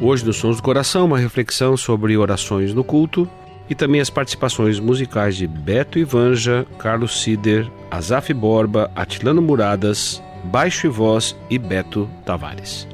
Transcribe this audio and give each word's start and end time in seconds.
Hoje 0.00 0.26
no 0.26 0.32
Sons 0.32 0.56
do 0.56 0.62
Coração, 0.62 1.06
uma 1.06 1.18
reflexão 1.18 1.74
sobre 1.74 2.16
orações 2.18 2.74
no 2.74 2.84
culto 2.84 3.28
e 3.68 3.74
também 3.74 4.00
as 4.00 4.10
participações 4.10 4.78
musicais 4.78 5.36
de 5.36 5.46
Beto 5.46 5.98
Ivanja, 5.98 6.66
Carlos 6.78 7.22
Sider, 7.22 7.66
Azaf 7.90 8.32
Borba, 8.34 8.90
Atilano 8.94 9.40
Muradas, 9.40 10.22
Baixo 10.44 10.86
e 10.86 10.90
Voz 10.90 11.34
e 11.48 11.58
Beto 11.58 12.08
Tavares. 12.26 12.86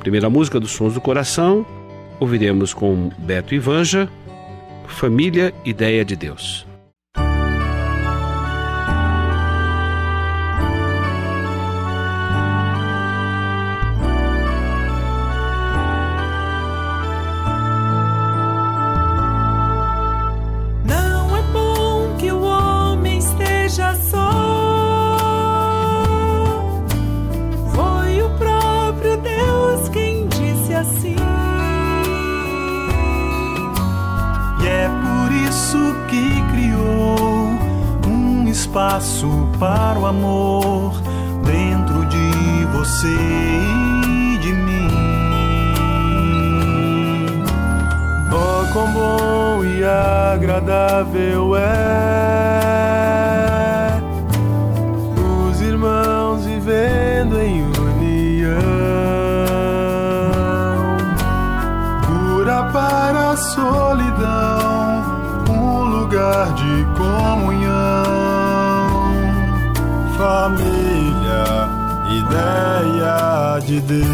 Primeira 0.00 0.28
música 0.28 0.58
dos 0.58 0.72
Sons 0.72 0.94
do 0.94 1.00
Coração, 1.00 1.64
ouviremos 2.18 2.74
com 2.74 3.10
Beto 3.16 3.54
Ivanja, 3.54 4.08
Família 4.88 5.54
Ideia 5.64 6.04
de 6.04 6.16
Deus. 6.16 6.67
Você 42.98 43.14
e 43.14 44.38
de 44.38 44.52
mim. 44.52 44.88
Oh, 48.32 48.66
quão 48.72 48.92
bom 48.92 49.64
e 49.64 49.84
agradável 49.84 51.56
é 51.56 51.62
os 55.16 55.60
irmãos 55.60 56.44
vivendo 56.44 57.40
em 57.40 57.62
união 57.62 58.58
cura 62.04 62.64
para 62.72 63.30
a 63.30 63.36
solidão, 63.36 65.04
um 65.48 65.84
lugar 66.00 66.52
de 66.54 66.67
ideia 72.28 73.58
de 73.64 73.80
Deus. 73.80 74.08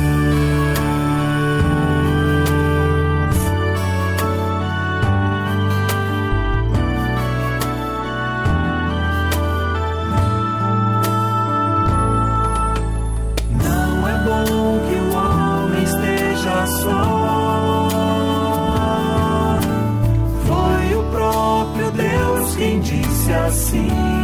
Não 13.51 14.09
é 14.09 14.17
bom 14.25 14.81
que 14.87 14.95
o 14.95 15.15
homem 15.15 15.83
esteja 15.83 16.67
só. 16.67 17.89
Foi 20.47 20.95
o 20.95 21.03
próprio 21.11 21.91
Deus 21.91 22.57
quem 22.57 22.81
disse 22.81 23.33
assim. 23.33 24.24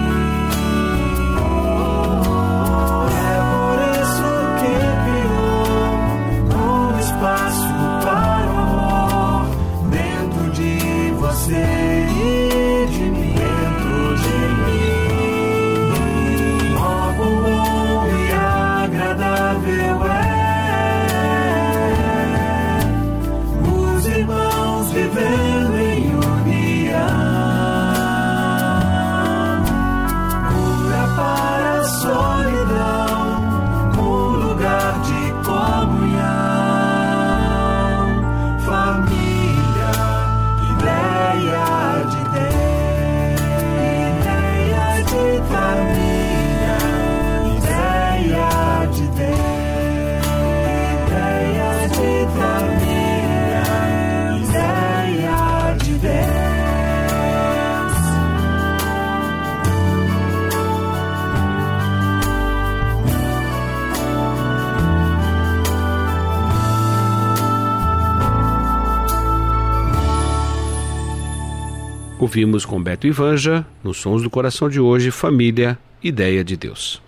Ouvimos 72.31 72.65
com 72.65 72.81
Beto 72.81 73.09
Ivanja, 73.09 73.67
nos 73.83 73.97
Sons 73.97 74.23
do 74.23 74.31
Coração 74.31 74.69
de 74.69 74.79
hoje, 74.79 75.11
Família, 75.11 75.77
Ideia 76.01 76.45
de 76.45 76.57
Deus. 76.57 77.03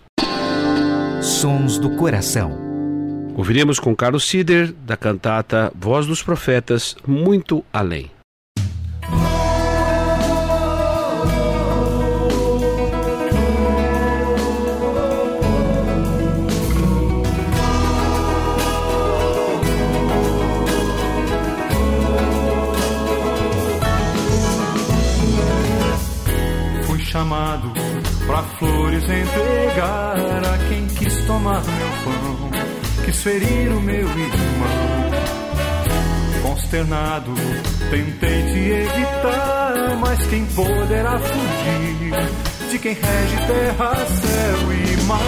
Sons 1.22 1.78
do 1.78 1.90
Coração. 1.90 2.58
Ouviremos 3.36 3.78
com 3.78 3.94
Carlos 3.94 4.24
Sider, 4.24 4.72
da 4.84 4.96
cantata 4.96 5.72
Voz 5.76 6.08
dos 6.08 6.24
Profetas, 6.24 6.96
Muito 7.06 7.64
Além. 7.72 8.10
Ferir 33.22 33.72
o 33.72 33.80
meu 33.80 34.08
irmão. 34.08 35.10
Consternado, 36.42 37.32
tentei 37.88 38.42
te 38.52 38.58
evitar, 38.58 39.96
mas 40.00 40.26
quem 40.26 40.44
poderá 40.46 41.16
fugir 41.20 42.10
de 42.68 42.78
quem 42.80 42.94
rege 42.94 43.36
terra, 43.46 43.94
céu 44.06 44.72
e 44.72 45.02
mar? 45.04 45.20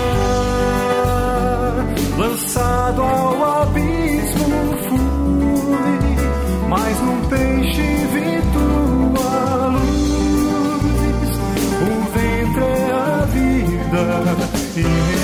Lançado 2.18 3.00
ao 3.02 3.62
abismo 3.62 4.76
fui, 4.88 6.16
mas 6.68 7.00
num 7.00 7.28
peixe 7.28 7.82
vi 8.12 8.42
tua 8.52 9.68
luz. 9.68 11.30
O 11.80 11.94
ventre 12.10 12.64
é 12.64 12.90
a 12.92 13.24
vida 13.26 14.04
e 14.76 15.23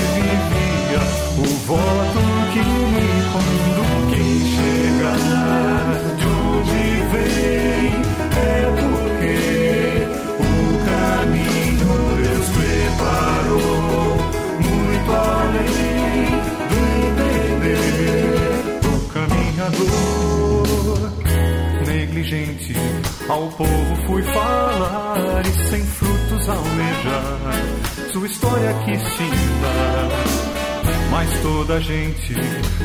gente 31.81 32.33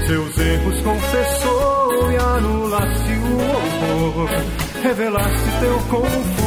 seus 0.06 0.38
erros 0.38 0.81
confessou 0.82 2.12
e 2.12 2.16
anulaste 2.16 3.12
o 3.12 4.06
horror. 4.06 4.28
Revelaste 4.82 5.50
teu 5.60 5.78
confuso 5.90 6.45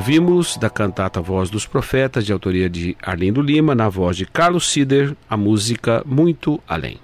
Ouvimos 0.00 0.56
da 0.56 0.70
cantata 0.70 1.20
Voz 1.20 1.50
dos 1.50 1.66
Profetas, 1.66 2.24
de 2.24 2.32
autoria 2.32 2.70
de 2.70 2.96
Arlindo 3.02 3.42
Lima, 3.42 3.74
na 3.74 3.90
voz 3.90 4.16
de 4.16 4.24
Carlos 4.24 4.66
Sider, 4.72 5.14
a 5.28 5.36
música 5.36 6.02
Muito 6.06 6.58
Além. 6.66 6.96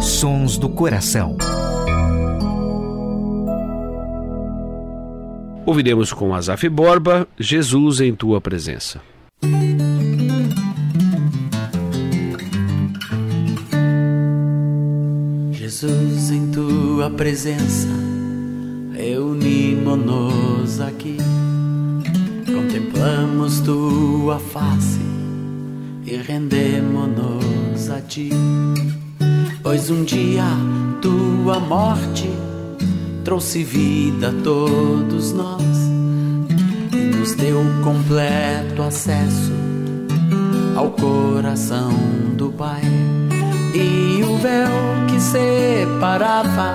Sons 0.00 0.56
do 0.56 0.68
Coração. 0.68 1.36
Ouviremos 5.66 6.12
com 6.12 6.32
Azaf 6.32 6.68
Borba, 6.68 7.26
Jesus 7.36 8.00
em 8.00 8.14
Tua 8.14 8.40
Presença. 8.40 9.00
Jesus 15.50 16.30
em 16.30 16.52
Tua 16.52 17.10
Presença, 17.10 17.88
reunimos-nos 18.94 20.80
aqui 20.80 21.16
Contemplamos 22.98 23.60
tua 23.60 24.40
face 24.40 24.98
e 26.04 26.16
rendemo-nos 26.16 27.90
a 27.90 28.00
ti. 28.00 28.28
Pois 29.62 29.88
um 29.88 30.02
dia 30.02 30.42
tua 31.00 31.60
morte 31.60 32.28
trouxe 33.22 33.62
vida 33.62 34.30
a 34.30 34.42
todos 34.42 35.32
nós 35.32 35.62
e 36.92 37.16
nos 37.16 37.36
deu 37.36 37.62
completo 37.84 38.82
acesso 38.82 39.52
ao 40.76 40.90
coração 40.90 41.92
do 42.36 42.50
Pai. 42.50 42.82
E 43.74 44.24
o 44.24 44.36
véu 44.38 44.72
que 45.08 45.20
separava 45.20 46.74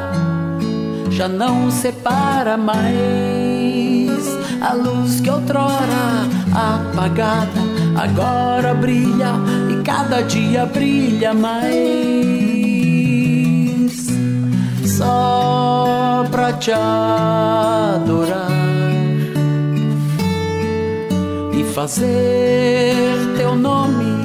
já 1.12 1.28
não 1.28 1.70
separa 1.70 2.56
mais. 2.56 4.03
A 4.64 4.74
luz 4.74 5.20
que 5.20 5.30
outrora 5.30 6.26
apagada 6.54 7.62
agora 7.98 8.74
brilha 8.74 9.34
e 9.70 9.84
cada 9.84 10.22
dia 10.22 10.66
brilha 10.66 11.34
mais. 11.34 11.64
Só 14.86 16.26
pra 16.32 16.54
te 16.54 16.72
adorar 16.72 18.48
e 21.54 21.64
fazer 21.74 23.34
teu 23.36 23.58
nome 23.58 24.23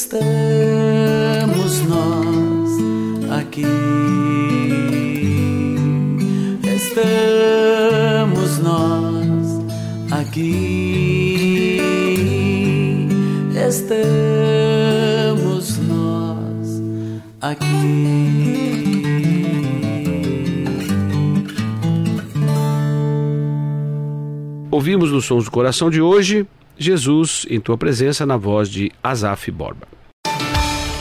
Estamos 0.00 1.82
nós 1.88 2.70
aqui. 3.32 3.64
Estamos 6.62 8.58
nós 8.60 9.48
aqui. 10.12 11.80
Estamos 13.68 14.08
nós 15.88 16.80
aqui. 17.40 17.66
Ouvimos 24.70 25.10
nos 25.10 25.24
Sons 25.24 25.46
do 25.46 25.50
Coração 25.50 25.90
de 25.90 26.00
hoje 26.00 26.46
Jesus 26.78 27.44
em 27.50 27.60
Tua 27.60 27.76
Presença 27.76 28.24
na 28.24 28.36
voz 28.36 28.68
de 28.68 28.92
Azaf 29.02 29.50
Borba. 29.50 29.88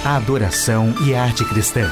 A 0.03 0.15
adoração 0.15 0.93
e 1.05 1.13
a 1.13 1.23
arte 1.23 1.45
cristã. 1.45 1.87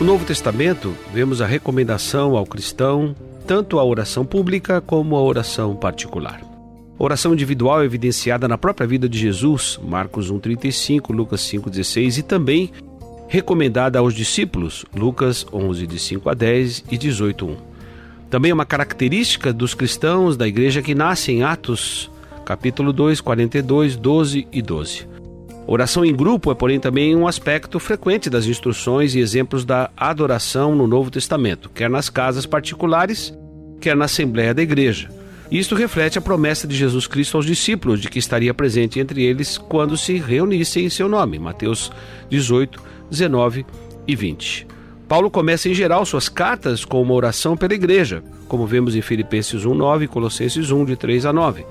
No 0.00 0.06
Novo 0.06 0.24
Testamento, 0.24 0.94
vemos 1.12 1.42
a 1.42 1.46
recomendação 1.46 2.36
ao 2.36 2.46
cristão 2.46 3.14
tanto 3.46 3.78
a 3.78 3.84
oração 3.84 4.24
pública 4.24 4.80
como 4.80 5.16
a 5.16 5.22
oração 5.22 5.74
particular. 5.74 6.40
A 6.98 7.04
oração 7.04 7.32
individual 7.32 7.82
é 7.82 7.84
evidenciada 7.84 8.48
na 8.48 8.58
própria 8.58 8.86
vida 8.86 9.08
de 9.08 9.18
Jesus, 9.18 9.78
Marcos 9.82 10.30
1,35, 10.30 11.14
Lucas 11.14 11.40
5,16, 11.42 12.18
e 12.18 12.22
também 12.22 12.72
recomendada 13.26 13.98
aos 13.98 14.14
discípulos, 14.14 14.84
Lucas 14.94 15.46
11, 15.52 15.86
de 15.86 15.98
5 15.98 16.28
a 16.28 16.34
10 16.34 16.84
e 16.90 16.98
18, 16.98 17.46
1. 17.46 17.67
Também 18.30 18.50
é 18.50 18.54
uma 18.54 18.66
característica 18.66 19.52
dos 19.52 19.74
cristãos 19.74 20.36
da 20.36 20.46
igreja 20.46 20.82
que 20.82 20.94
nasce 20.94 21.32
em 21.32 21.42
Atos, 21.42 22.10
capítulo 22.44 22.92
2, 22.92 23.20
42, 23.20 23.96
12 23.96 24.46
e 24.52 24.60
12. 24.60 25.08
Oração 25.66 26.04
em 26.04 26.14
grupo 26.14 26.50
é, 26.50 26.54
porém, 26.54 26.80
também 26.80 27.14
um 27.14 27.26
aspecto 27.26 27.78
frequente 27.78 28.30
das 28.30 28.46
instruções 28.46 29.14
e 29.14 29.20
exemplos 29.20 29.64
da 29.64 29.90
adoração 29.96 30.74
no 30.74 30.86
Novo 30.86 31.10
Testamento, 31.10 31.68
quer 31.68 31.90
nas 31.90 32.08
casas 32.08 32.46
particulares, 32.46 33.34
quer 33.80 33.96
na 33.96 34.06
Assembleia 34.06 34.54
da 34.54 34.62
Igreja. 34.62 35.10
Isto 35.50 35.74
reflete 35.74 36.18
a 36.18 36.22
promessa 36.22 36.66
de 36.66 36.76
Jesus 36.76 37.06
Cristo 37.06 37.36
aos 37.36 37.46
discípulos 37.46 38.00
de 38.00 38.08
que 38.08 38.18
estaria 38.18 38.52
presente 38.52 39.00
entre 39.00 39.22
eles 39.22 39.56
quando 39.56 39.96
se 39.96 40.18
reunissem 40.18 40.84
em 40.84 40.90
seu 40.90 41.08
nome. 41.08 41.38
Mateus 41.38 41.90
18, 42.28 42.82
19 43.10 43.64
e 44.06 44.14
20. 44.14 44.77
Paulo 45.08 45.30
começa 45.30 45.70
em 45.70 45.74
geral 45.74 46.04
suas 46.04 46.28
cartas 46.28 46.84
com 46.84 47.00
uma 47.00 47.14
oração 47.14 47.56
pela 47.56 47.72
igreja, 47.72 48.22
como 48.46 48.66
vemos 48.66 48.94
em 48.94 49.00
Filipenses 49.00 49.64
1:9 49.64 50.04
e 50.04 50.06
Colossenses 50.06 50.70
1 50.70 50.84
de 50.84 50.96
3 50.96 51.24
a 51.24 51.32
9. 51.32 51.64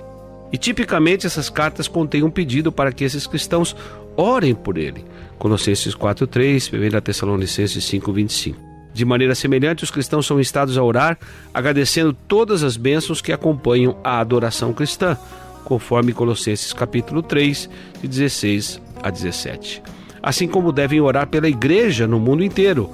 E 0.52 0.58
tipicamente 0.58 1.28
essas 1.28 1.48
cartas 1.48 1.88
contêm 1.88 2.24
um 2.24 2.32
pedido 2.32 2.72
para 2.72 2.92
que 2.92 3.04
esses 3.04 3.28
cristãos 3.28 3.76
orem 4.16 4.56
por 4.56 4.76
ele. 4.76 5.06
Colossenses 5.38 5.94
4:3, 5.94 6.72
1 6.74 7.00
Tessalonicenses 7.00 7.84
5:25. 7.84 8.58
De 8.92 9.06
maneira 9.06 9.36
semelhante, 9.36 9.84
os 9.84 9.92
cristãos 9.92 10.26
são 10.26 10.40
instados 10.40 10.76
a 10.76 10.82
orar, 10.82 11.20
agradecendo 11.54 12.14
todas 12.14 12.64
as 12.64 12.76
bênçãos 12.76 13.22
que 13.22 13.32
acompanham 13.32 13.96
a 14.04 14.20
adoração 14.20 14.74
cristã, 14.74 15.16
conforme 15.64 16.12
Colossenses 16.12 16.74
capítulo 16.74 17.22
3, 17.22 17.70
de 18.02 18.08
16 18.08 18.82
a 19.04 19.12
17. 19.12 19.84
Assim 20.24 20.48
como 20.48 20.72
devem 20.72 21.00
orar 21.00 21.28
pela 21.28 21.48
igreja 21.48 22.08
no 22.08 22.20
mundo 22.20 22.44
inteiro, 22.44 22.90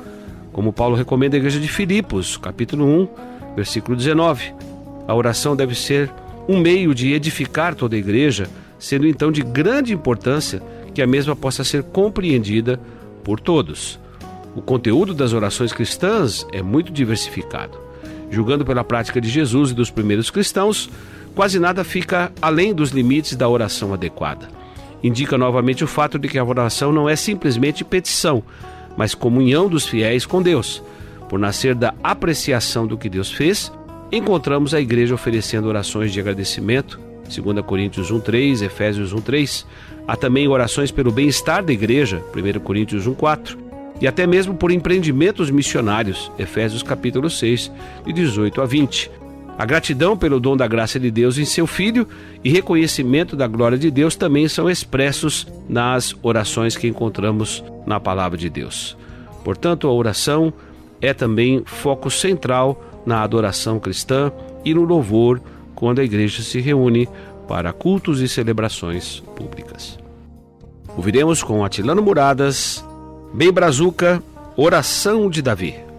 como 0.54 0.72
Paulo 0.72 0.96
recomenda 0.96 1.36
à 1.36 1.40
igreja 1.40 1.60
de 1.60 1.68
Filipos, 1.68 2.38
capítulo 2.38 2.86
1, 2.86 3.56
versículo 3.56 3.98
19. 3.98 4.54
A 5.08 5.14
oração 5.14 5.56
deve 5.56 5.76
ser 5.76 6.10
um 6.48 6.60
meio 6.60 6.94
de 6.94 7.12
edificar 7.12 7.74
toda 7.76 7.96
a 7.96 8.00
igreja, 8.00 8.48
sendo 8.78 9.08
então 9.08 9.32
de 9.32 9.42
grande 9.42 9.94
importância 9.94 10.62
que 10.94 11.02
a 11.02 11.08
mesma 11.08 11.36
possa 11.36 11.64
ser 11.64 11.84
compreendida 11.84 12.80
por 13.24 13.40
todos. 13.40 14.00
O 14.56 14.62
conteúdo 14.62 15.14
das 15.14 15.34
orações 15.34 15.74
cristãs 15.74 16.46
é 16.54 16.62
muito 16.62 16.92
diversificado. 16.92 17.78
Julgando 18.30 18.64
pela 18.64 18.84
prática 18.84 19.20
de 19.20 19.30
Jesus 19.30 19.72
e 19.72 19.74
dos 19.74 19.90
primeiros 19.90 20.30
cristãos, 20.30 20.90
quase 21.34 21.60
nada 21.60 21.84
fica 21.84 22.32
além 22.40 22.74
dos 22.74 22.92
limites 22.92 23.36
da 23.36 23.50
oração 23.50 23.94
adequada. 23.94 24.48
Indica 25.04 25.38
novamente 25.38 25.84
o 25.84 25.88
fato 25.88 26.20
de 26.20 26.28
que 26.28 26.38
a 26.38 26.44
oração 26.44 26.92
não 26.92 27.10
é 27.10 27.16
simplesmente 27.16 27.84
petição, 27.84 28.44
mas 28.98 29.16
comunhão 29.16 29.68
dos 29.68 29.86
fiéis 29.86 30.26
com 30.26 30.42
Deus. 30.42 30.84
Por 31.30 31.40
nascer 31.40 31.74
da 31.76 31.94
apreciação 32.04 32.86
do 32.86 32.98
que 32.98 33.10
Deus 33.10 33.32
fez, 33.32 33.72
encontramos 34.12 34.74
a 34.74 34.82
igreja 34.82 35.16
oferecendo 35.16 35.68
orações 35.68 36.12
de 36.12 36.20
agradecimento, 36.20 37.00
2 37.28 37.66
Coríntios 37.66 38.12
1:3, 38.12 38.62
Efésios 38.62 39.14
1:3. 39.14 39.66
Há 40.08 40.16
também 40.16 40.48
orações 40.48 40.92
pelo 40.92 41.12
bem-estar 41.12 41.64
da 41.64 41.74
igreja, 41.74 42.22
1 42.32 42.60
Coríntios 42.60 43.08
1:4 43.08 43.58
e 44.02 44.08
até 44.08 44.28
mesmo 44.28 44.56
por 44.56 44.72
empreendimentos 44.72 45.50
missionários, 45.50 46.32
Efésios 46.38 46.84
capítulo 46.84 47.30
6, 47.30 47.72
de 48.06 48.12
18 48.12 48.62
a 48.62 48.66
20. 48.66 49.10
A 49.58 49.66
gratidão 49.66 50.18
pelo 50.18 50.40
dom 50.40 50.58
da 50.58 50.68
graça 50.68 51.00
de 51.00 51.12
Deus 51.12 51.38
em 51.38 51.46
seu 51.46 51.68
Filho 51.68 52.08
e 52.44 52.50
reconhecimento 52.50 53.36
da 53.36 53.48
glória 53.48 53.78
de 53.78 53.92
Deus 53.92 54.16
também 54.16 54.48
são 54.48 54.70
expressos 54.70 55.48
nas 55.70 56.16
orações 56.24 56.76
que 56.76 56.88
encontramos 56.88 57.64
na 57.86 58.00
palavra 58.00 58.38
de 58.38 58.50
Deus. 58.50 58.98
Portanto, 59.44 59.88
a 59.88 59.92
oração 59.92 60.52
é 61.00 61.14
também 61.14 61.64
foco 61.66 62.10
central 62.10 63.04
na 63.06 63.22
adoração 63.22 63.80
cristã 63.80 64.32
e 64.66 64.74
no 64.74 64.84
louvor 64.84 65.42
quando 65.76 66.00
a 66.00 66.04
igreja 66.04 66.42
se 66.42 66.60
reúne 66.60 67.08
para 67.48 67.74
cultos 67.74 68.22
e 68.22 68.28
celebrações 68.28 69.20
públicas. 69.36 70.00
Ouviremos 70.96 71.44
com 71.44 71.64
Atilano 71.64 72.02
Muradas 72.02 72.84
Bem 73.34 73.52
Brazuca, 73.52 74.24
Oração 74.56 75.30
de 75.30 75.42
Davi. 75.42 75.93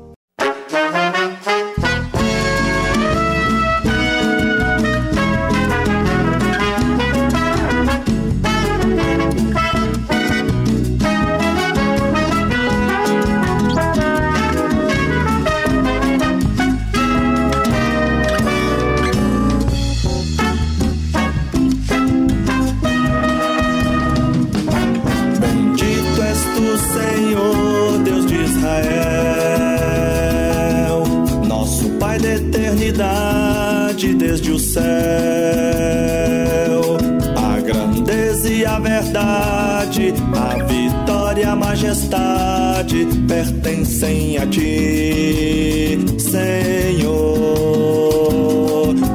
Pertencem 43.27 44.39
a 44.39 44.47
ti, 44.47 45.99
Senhor. 46.19 47.35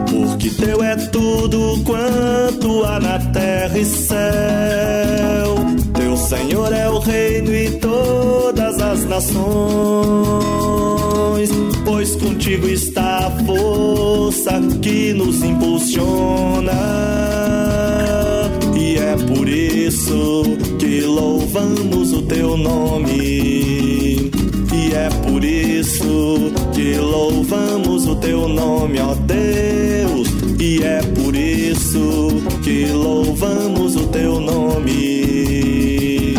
Porque 0.09 0.49
teu 0.49 0.83
é 0.83 0.95
tudo 0.95 1.81
quanto 1.83 2.83
há 2.83 2.99
na 2.99 3.19
terra 3.31 3.77
e 3.77 3.85
céu. 3.85 5.55
Teu 5.93 6.17
Senhor 6.17 6.73
é 6.73 6.89
o 6.89 6.99
reino 6.99 7.53
e 7.53 7.71
todas 7.79 8.79
as 8.79 9.05
nações, 9.05 9.39
pois 11.85 12.15
contigo 12.15 12.67
está 12.67 13.27
a 13.27 13.31
força 13.45 14.59
que 14.81 15.13
nos 15.13 15.43
impulsiona. 15.43 16.71
E 18.75 18.97
é 18.97 19.15
por 19.27 19.47
isso 19.47 20.43
que 20.79 21.01
louvamos 21.01 22.13
o 22.13 22.21
teu 22.23 22.57
nome. 22.57 23.98
É 25.09 25.11
por 25.31 25.43
isso 25.43 26.51
que 26.71 26.95
louvamos 26.97 28.05
o 28.05 28.15
teu 28.17 28.47
nome, 28.47 28.99
ó 28.99 29.15
Deus. 29.15 30.27
E 30.59 30.83
é 30.83 31.01
por 31.01 31.35
isso 31.35 32.29
que 32.61 32.85
louvamos 32.91 33.95
o 33.95 34.05
teu 34.07 34.39
nome. 34.39 36.35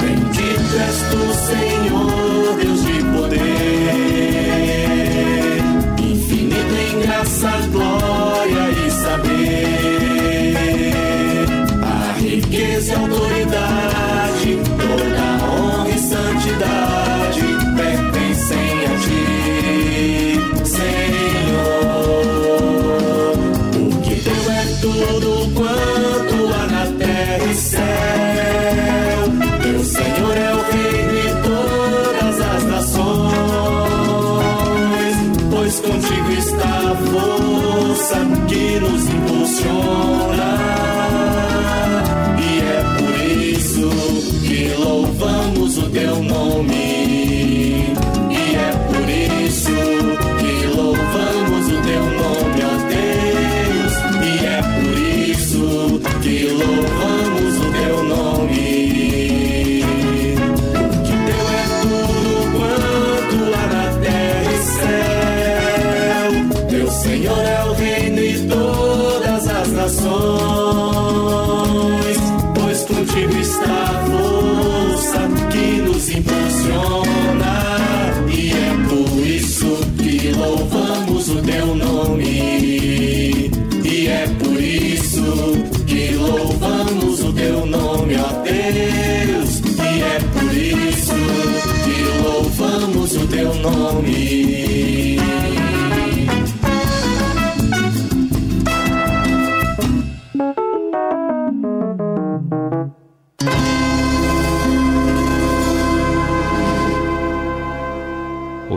Bendito 0.00 0.78
és 0.78 0.96
tu, 1.10 1.18
Senhor, 1.46 2.56
Deus 2.56 2.82
de 2.86 3.02
poder, 3.12 3.40
infinito 5.98 6.74
em 6.74 7.00
graça, 7.02 7.50
glória 7.70 8.70
e 8.86 8.90
saber. 8.90 10.54
A 11.82 12.14
riqueza 12.18 12.92
e 12.92 12.94
autoridade, 12.94 13.39
força 38.10 38.26
que 38.48 38.80
nos 38.80 39.08
impulsiona. 39.08 40.50
E 42.38 42.60
é 42.60 42.82
por 42.98 43.14
isso 43.40 43.90
que 44.46 44.74
louvamos 44.78 45.78
o 45.78 45.88
teu 45.90 46.22
nome. 46.22 46.99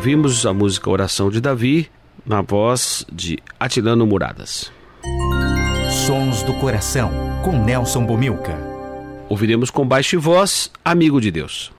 ouvimos 0.04 0.46
a 0.46 0.54
música 0.54 0.90
Oração 0.90 1.30
de 1.30 1.40
Davi, 1.40 1.90
na 2.26 2.42
voz 2.42 3.06
de 3.10 3.40
Atilano 3.58 4.06
Muradas. 4.06 4.70
Sons 6.06 6.44
do 6.44 6.54
Coração, 6.56 7.10
com 7.42 7.64
Nelson 7.64 8.06
Bomilca. 8.06 8.54
Ouviremos 9.30 9.72
com 9.72 9.88
baixo 9.88 10.18
e 10.18 10.20
voz 10.20 10.70
Amigo 10.84 11.22
de 11.22 11.32
Deus. 11.32 11.72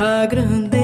a. 0.00 0.79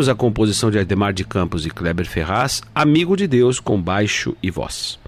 Ouvimos 0.00 0.08
a 0.08 0.14
composição 0.14 0.70
de 0.70 0.78
Ademar 0.78 1.12
de 1.12 1.24
Campos 1.24 1.66
e 1.66 1.70
Kleber 1.70 2.06
Ferraz, 2.06 2.62
Amigo 2.74 3.14
de 3.14 3.26
Deus 3.26 3.60
com 3.60 3.78
baixo 3.78 4.34
e 4.42 4.50
voz. 4.50 4.98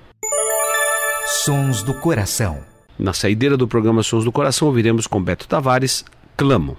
Sons 1.47 1.83
do 1.83 1.95
Coração. 1.95 2.59
Na 2.99 3.15
saideira 3.15 3.57
do 3.57 3.67
programa 3.67 4.03
Sons 4.03 4.23
do 4.23 4.31
Coração, 4.31 4.69
ouviremos 4.69 5.07
com 5.07 5.23
Beto 5.23 5.49
Tavares, 5.49 6.05
Clamo. 6.37 6.77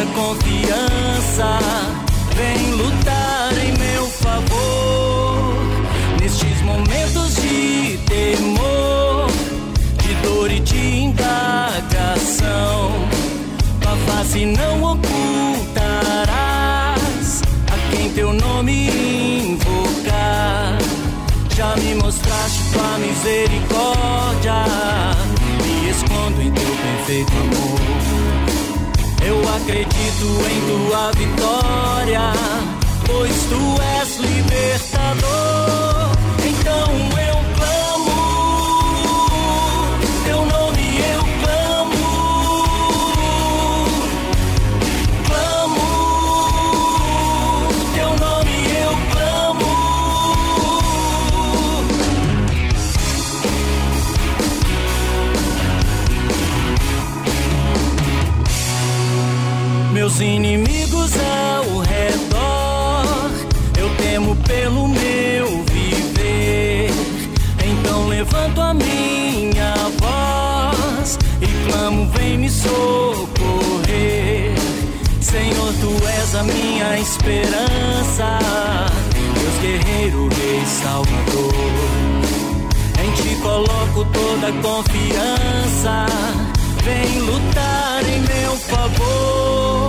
toda 0.00 0.02
a 0.02 0.06
confiança. 0.06 1.58
Vem 2.34 2.70
lutar 2.72 3.52
em 3.58 3.72
meu 3.78 4.06
favor. 4.06 5.54
Nestes 6.20 6.62
momentos 6.62 7.34
de 7.36 7.98
temor, 8.06 9.30
de 10.02 10.14
dor 10.22 10.50
e 10.50 10.60
de 10.60 10.96
indagação. 11.04 12.92
Tua 13.80 13.96
face 14.06 14.46
não 14.46 14.82
ocultarás 14.82 16.28
a 17.66 17.76
quem 17.90 18.10
teu 18.10 18.32
nome 18.32 18.88
invocar. 19.52 20.78
Já 21.56 21.76
me 21.76 21.94
mostraste 21.96 22.62
tua 22.72 22.98
misericórdia. 22.98 24.64
Me 25.62 25.90
escondo 25.90 26.40
em 26.42 26.50
teu 26.52 26.76
perfeito 26.76 27.32
amor. 27.32 27.49
Acredito 30.20 30.46
em 30.50 30.60
tua 30.66 31.10
vitória, 31.12 32.32
pois 33.06 33.44
tu 33.44 33.82
és 34.00 34.18
libertador. 34.18 35.39
Meus 60.00 60.18
inimigos 60.18 61.12
ao 61.14 61.80
redor, 61.80 63.30
eu 63.78 63.94
temo 63.96 64.34
pelo 64.34 64.88
meu 64.88 65.62
viver. 65.64 66.90
Então 67.62 68.08
levanto 68.08 68.62
a 68.62 68.72
minha 68.72 69.74
voz 70.00 71.18
e 71.42 71.46
clamo, 71.68 72.10
vem 72.12 72.38
me 72.38 72.48
socorrer. 72.48 72.94
Senhor, 75.20 75.70
tu 75.82 75.94
és 76.08 76.34
a 76.34 76.44
minha 76.44 76.98
esperança, 76.98 78.38
Deus 79.34 79.58
guerreiro, 79.60 80.28
Rei 80.28 80.64
Salvador. 80.64 81.52
Em 83.04 83.12
ti 83.20 83.34
coloco 83.42 84.06
toda 84.14 84.48
a 84.48 84.62
confiança. 84.62 86.06
Vem 86.84 87.18
lutar 87.20 88.02
em 88.08 88.20
meu 88.20 88.56
favor. 88.56 89.79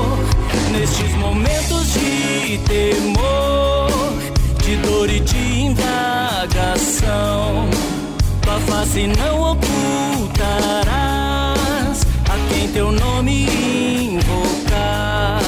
Nestes 0.72 1.14
momentos 1.16 1.94
de 1.94 2.58
temor, 2.60 3.92
de 4.64 4.76
dor 4.78 5.10
e 5.10 5.20
de 5.20 5.60
indagação. 5.66 7.70
Tua 8.42 8.60
face 8.62 9.08
não 9.08 9.52
ocultarás 9.52 10.88
a 12.30 12.38
quem 12.50 12.70
teu 12.70 12.90
nome 12.92 13.48
invocar. 14.16 15.42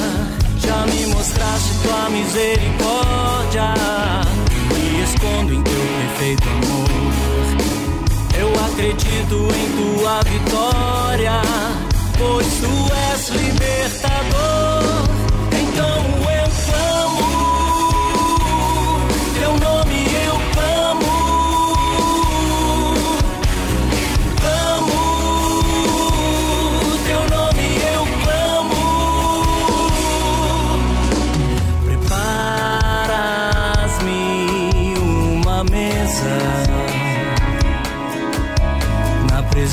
Já 0.58 0.86
me 0.88 1.06
mostraste 1.08 1.74
tua 1.84 2.10
misericórdia. 2.10 3.74
Me 4.74 5.04
escondo 5.04 5.54
em 5.54 5.62
teu 5.64 5.82
perfeito 6.18 6.50
amor. 6.50 6.90
Eu 8.38 8.50
acredito 8.66 9.48
em 9.56 9.68
tua 9.78 10.20
vitória, 10.24 11.42
pois 12.18 12.48
tu 12.60 12.74
és 13.10 13.30
libertador. 13.30 14.73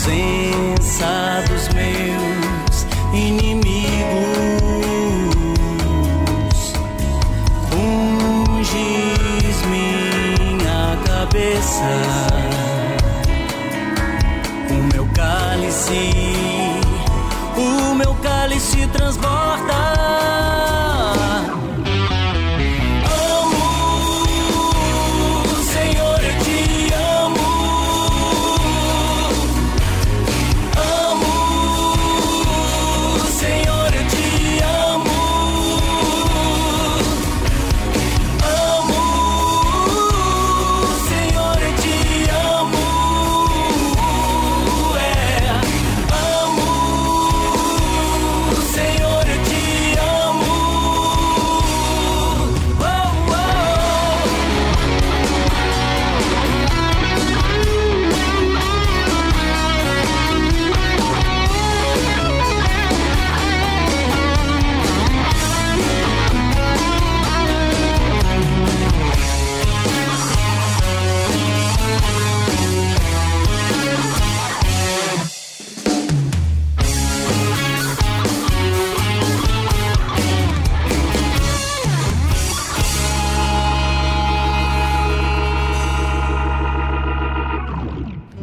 Presença 0.03 1.45
dos 1.49 1.69
meus 1.75 2.87
inimigos. 3.13 3.83
Unges 7.75 9.59
minha 9.67 10.97
cabeça, 11.05 11.91
o 14.71 14.75
meu 14.95 15.07
cálice, 15.15 16.13
o 17.57 17.95
meu 17.95 18.15
cálice 18.23 18.87
transborda. 18.87 19.80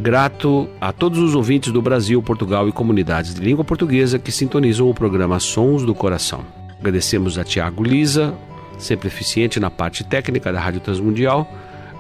Grato 0.07 0.69
a 0.79 0.93
todos 0.93 1.19
os 1.19 1.35
ouvintes 1.35 1.69
do 1.69 1.81
Brasil, 1.81 2.23
Portugal 2.23 2.69
e 2.69 2.71
comunidades 2.71 3.35
de 3.35 3.41
língua 3.41 3.65
portuguesa 3.65 4.17
que 4.17 4.31
sintonizam 4.31 4.89
o 4.89 4.93
programa 4.93 5.37
Sons 5.37 5.83
do 5.83 5.93
Coração. 5.93 6.45
Agradecemos 6.79 7.37
a 7.37 7.43
Tiago 7.43 7.83
Lisa, 7.83 8.33
sempre 8.79 9.09
eficiente 9.09 9.59
na 9.59 9.69
parte 9.69 10.05
técnica 10.05 10.49
da 10.49 10.61
Rádio 10.61 10.79
Transmundial. 10.79 11.45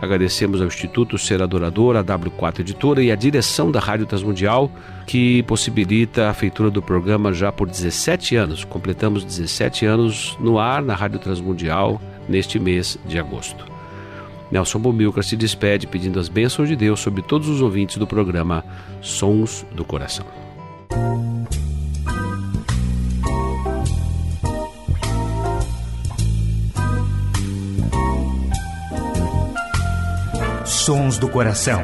Agradecemos 0.01 0.61
ao 0.61 0.67
Instituto 0.67 1.17
Ser 1.17 1.43
Adorador, 1.43 1.97
a 1.97 2.03
W4 2.05 2.61
Editora 2.61 3.03
e 3.03 3.11
a 3.11 3.15
direção 3.15 3.69
da 3.71 3.81
Rádio 3.81 4.05
Transmundial, 4.05 4.71
que 5.05 5.43
possibilita 5.43 6.29
a 6.29 6.33
feitura 6.33 6.71
do 6.71 6.81
programa 6.81 7.33
já 7.33 7.51
por 7.51 7.67
17 7.67 8.37
anos. 8.37 8.63
Completamos 8.63 9.25
17 9.25 9.85
anos 9.85 10.37
no 10.39 10.57
ar 10.57 10.81
na 10.81 10.95
Rádio 10.95 11.19
Transmundial 11.19 12.01
neste 12.29 12.57
mês 12.57 12.97
de 13.05 13.19
agosto. 13.19 13.76
Nelson 14.51 14.79
Bomilcar 14.79 15.23
se 15.23 15.35
despede 15.35 15.87
pedindo 15.87 16.19
as 16.19 16.29
bênçãos 16.29 16.69
de 16.69 16.75
Deus 16.75 16.99
sobre 16.99 17.21
todos 17.21 17.47
os 17.47 17.61
ouvintes 17.61 17.97
do 17.97 18.07
programa 18.07 18.63
Sons 19.01 19.65
do 19.73 19.83
Coração. 19.83 20.25
Sons 30.65 31.17
do 31.17 31.27
Coração. 31.27 31.83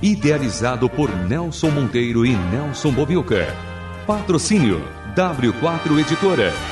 Idealizado 0.00 0.88
por 0.88 1.10
Nelson 1.26 1.70
Monteiro 1.70 2.24
e 2.24 2.36
Nelson 2.36 2.92
Bobilca. 2.92 3.52
Patrocínio 4.06 4.80
W4 5.16 5.98
Editora. 5.98 6.71